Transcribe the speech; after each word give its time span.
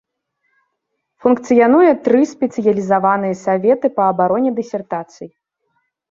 Функцыянуе 1.25 1.91
тры 2.07 2.21
спецыялізаваныя 2.31 3.35
саветы 3.43 3.87
па 3.99 4.03
абароне 4.13 4.49
дысертацый. 4.61 5.29